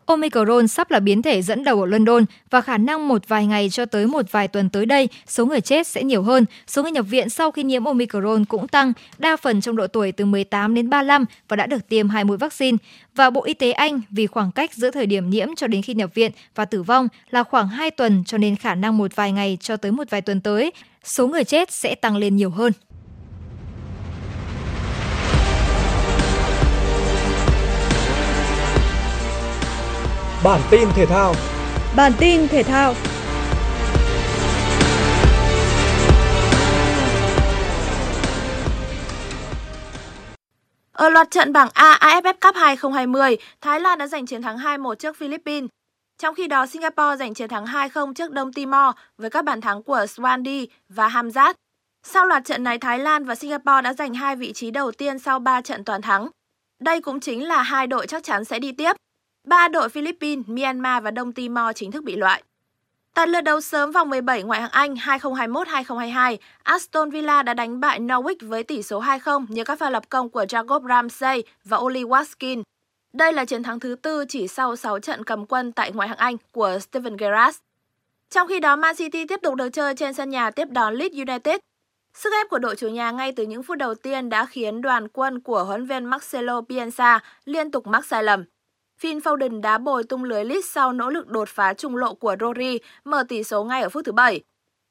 [0.06, 3.70] Omicron sắp là biến thể dẫn đầu ở London và khả năng một vài ngày
[3.70, 6.44] cho tới một vài tuần tới đây, số người chết sẽ nhiều hơn.
[6.66, 10.12] Số người nhập viện sau khi nhiễm Omicron cũng tăng, đa phần trong độ tuổi
[10.12, 12.78] từ 18 đến 35 và đã được tiêm hai mũi vaccine.
[13.14, 15.94] Và Bộ Y tế Anh vì khoảng cách giữa thời điểm nhiễm cho đến khi
[15.94, 19.32] nhập viện và tử vong là khoảng 2 tuần cho nên khả năng một vài
[19.32, 20.72] ngày cho tới một vài tuần tới,
[21.04, 22.72] số người chết sẽ tăng lên nhiều hơn.
[30.46, 31.34] Bản tin thể thao.
[31.96, 32.94] Bản tin thể thao.
[40.92, 44.94] Ở loạt trận bảng A AFF Cup 2020, Thái Lan đã giành chiến thắng 2-1
[44.94, 45.70] trước Philippines.
[46.18, 49.82] Trong khi đó, Singapore giành chiến thắng 2-0 trước Đông Timor với các bàn thắng
[49.82, 51.54] của Swandi và Hamzat.
[52.06, 55.18] Sau loạt trận này, Thái Lan và Singapore đã giành hai vị trí đầu tiên
[55.18, 56.28] sau 3 trận toàn thắng.
[56.80, 58.96] Đây cũng chính là hai đội chắc chắn sẽ đi tiếp.
[59.46, 62.42] Ba đội Philippines, Myanmar và Đông Timor chính thức bị loại.
[63.14, 68.00] Tại lượt đấu sớm vòng 17 ngoại hạng Anh 2021-2022, Aston Villa đã đánh bại
[68.00, 72.02] Norwich với tỷ số 2-0 nhờ các pha lập công của Jacob Ramsey và Oli
[72.02, 72.62] Watkins.
[73.12, 76.18] Đây là chiến thắng thứ tư chỉ sau 6 trận cầm quân tại ngoại hạng
[76.18, 77.58] Anh của Steven Gerrard.
[78.30, 81.16] Trong khi đó, Man City tiếp tục được chơi trên sân nhà tiếp đón Leeds
[81.16, 81.56] United.
[82.14, 85.08] Sức ép của đội chủ nhà ngay từ những phút đầu tiên đã khiến đoàn
[85.08, 88.44] quân của huấn viên Marcelo Bielsa liên tục mắc sai lầm.
[88.98, 92.36] Phil Foden đá bồi tung lưới Leeds sau nỗ lực đột phá trung lộ của
[92.40, 94.40] Rory, mở tỷ số ngay ở phút thứ 7.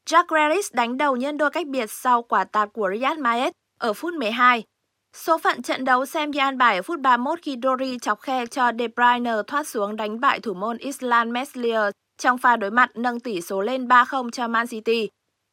[0.06, 3.94] Jack Grealish đánh đầu nhân đôi cách biệt sau quả tạt của Riyad Mahrez ở
[3.94, 4.64] phút 12.
[5.14, 8.46] Số phận trận đấu xem như an bài ở phút 31 khi Dory chọc khe
[8.46, 12.92] cho De Bruyne thoát xuống đánh bại thủ môn Island Meslier trong pha đối mặt
[12.96, 15.10] nâng tỷ số lên 3-0 cho Man City.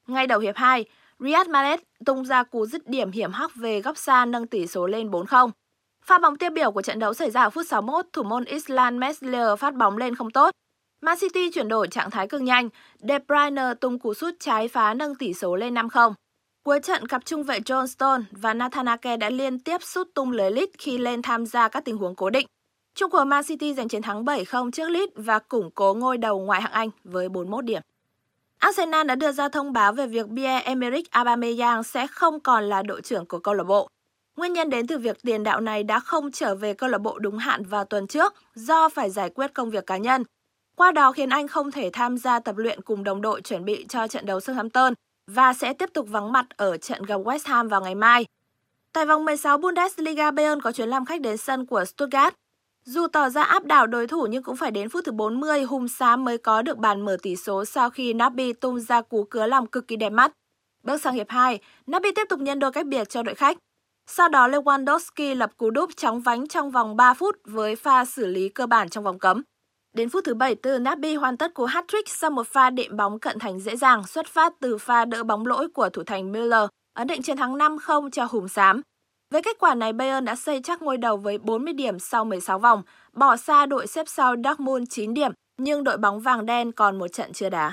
[0.07, 0.85] Ngay đầu hiệp 2,
[1.19, 4.87] Riyad Mahrez tung ra cú dứt điểm hiểm hóc về góc xa nâng tỷ số
[4.87, 5.51] lên 4-0.
[6.05, 8.99] Pha bóng tiêu biểu của trận đấu xảy ra ở phút 61, thủ môn Island
[8.99, 10.51] Meslier phát bóng lên không tốt.
[11.01, 14.95] Man City chuyển đổi trạng thái cực nhanh, De Bruyne tung cú sút trái phá
[14.95, 16.13] nâng tỷ số lên 5-0.
[16.65, 20.31] Cuối trận, cặp trung vệ John Stone và Nathan Ake đã liên tiếp sút tung
[20.31, 22.47] lưới Leeds khi lên tham gia các tình huống cố định.
[22.95, 26.41] Trung của Man City giành chiến thắng 7-0 trước Leeds và củng cố ngôi đầu
[26.41, 27.83] ngoại hạng Anh với 41 điểm.
[28.59, 33.01] Arsenal đã đưa ra thông báo về việc Pierre-Emerick Aubameyang sẽ không còn là đội
[33.01, 33.89] trưởng của câu lạc bộ.
[34.37, 37.19] Nguyên nhân đến từ việc tiền đạo này đã không trở về câu lạc bộ
[37.19, 40.25] đúng hạn vào tuần trước do phải giải quyết công việc cá nhân.
[40.77, 43.87] Qua đó khiến anh không thể tham gia tập luyện cùng đồng đội chuẩn bị
[43.89, 44.95] cho trận đấu Southampton
[45.31, 48.27] và sẽ tiếp tục vắng mặt ở trận gặp West Ham vào ngày mai.
[48.93, 52.35] Tại vòng 16 Bundesliga, Bayern có chuyến làm khách đến sân của Stuttgart.
[52.85, 55.89] Dù tỏ ra áp đảo đối thủ nhưng cũng phải đến phút thứ 40 hùng
[55.89, 59.47] xám mới có được bàn mở tỷ số sau khi Naby tung ra cú cứa
[59.47, 60.33] lòng cực kỳ đẹp mắt.
[60.83, 63.59] Bước sang hiệp 2, Naby tiếp tục nhân đôi cách biệt cho đội khách.
[64.07, 68.27] Sau đó Lewandowski lập cú đúp chóng vánh trong vòng 3 phút với pha xử
[68.27, 69.43] lý cơ bản trong vòng cấm.
[69.97, 73.39] Đến phút thứ 74, Naby hoàn tất cú hat-trick sau một pha đệm bóng cận
[73.39, 77.07] thành dễ dàng xuất phát từ pha đỡ bóng lỗi của thủ thành Müller, ấn
[77.07, 78.81] định chiến thắng 5-0 cho Hùng Xám.
[79.31, 82.59] Với kết quả này, Bayern đã xây chắc ngôi đầu với 40 điểm sau 16
[82.59, 86.99] vòng, bỏ xa đội xếp sau Dortmund 9 điểm, nhưng đội bóng vàng đen còn
[86.99, 87.73] một trận chưa đá.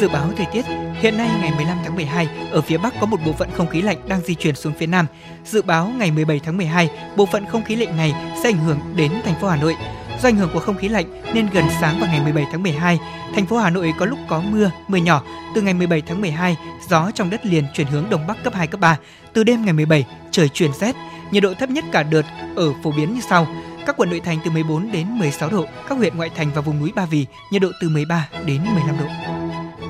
[0.00, 0.62] Dự báo thời tiết,
[1.00, 3.82] hiện nay ngày 15 tháng 12, ở phía Bắc có một bộ phận không khí
[3.82, 5.06] lạnh đang di chuyển xuống phía Nam.
[5.44, 8.78] Dự báo ngày 17 tháng 12, bộ phận không khí lạnh này sẽ ảnh hưởng
[8.96, 9.76] đến thành phố Hà Nội.
[10.22, 12.98] Do ảnh hưởng của không khí lạnh nên gần sáng vào ngày 17 tháng 12,
[13.34, 15.22] thành phố Hà Nội có lúc có mưa, mưa nhỏ.
[15.54, 16.56] Từ ngày 17 tháng 12,
[16.88, 18.98] gió trong đất liền chuyển hướng đông bắc cấp 2 cấp 3.
[19.32, 20.96] Từ đêm ngày 17, trời chuyển rét.
[21.30, 22.24] Nhiệt độ thấp nhất cả đợt
[22.56, 23.46] ở phổ biến như sau:
[23.86, 26.80] các quận nội thành từ 14 đến 16 độ, các huyện ngoại thành và vùng
[26.80, 29.39] núi Ba Vì nhiệt độ từ 13 đến 15 độ.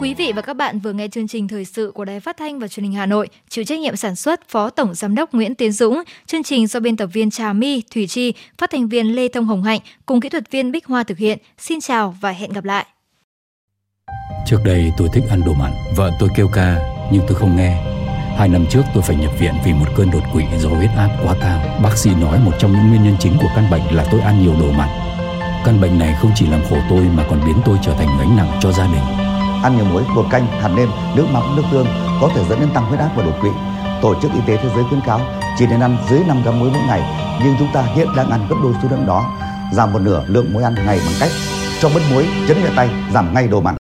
[0.01, 2.59] Quý vị và các bạn vừa nghe chương trình thời sự của Đài Phát thanh
[2.59, 5.55] và Truyền hình Hà Nội, chịu trách nhiệm sản xuất Phó Tổng Giám đốc Nguyễn
[5.55, 9.17] Tiến Dũng, chương trình do biên tập viên Trà My, Thủy Chi, phát thanh viên
[9.17, 11.39] Lê Thông Hồng Hạnh cùng kỹ thuật viên Bích Hoa thực hiện.
[11.59, 12.87] Xin chào và hẹn gặp lại.
[14.47, 16.79] Trước đây tôi thích ăn đồ mặn, vợ tôi kêu ca
[17.13, 17.77] nhưng tôi không nghe.
[18.39, 21.11] Hai năm trước tôi phải nhập viện vì một cơn đột quỵ do huyết áp
[21.25, 21.81] quá cao.
[21.83, 24.43] Bác sĩ nói một trong những nguyên nhân chính của căn bệnh là tôi ăn
[24.43, 24.89] nhiều đồ mặn.
[25.65, 28.37] Căn bệnh này không chỉ làm khổ tôi mà còn biến tôi trở thành gánh
[28.37, 29.30] nặng cho gia đình
[29.63, 31.87] ăn nhiều muối, bột canh, hạt nêm, nước mắm, nước tương
[32.21, 33.51] có thể dẫn đến tăng huyết áp và đột quỵ.
[34.03, 35.21] Tổ chức Y tế Thế giới khuyến cáo
[35.59, 37.03] chỉ nên ăn dưới 5 gram muối mỗi ngày,
[37.45, 39.25] nhưng chúng ta hiện đang ăn gấp đôi số lượng đó,
[39.73, 41.31] giảm một nửa lượng muối ăn ngày bằng cách
[41.81, 43.80] cho bớt muối, chấn nhẹ tay, giảm ngay đồ mặn.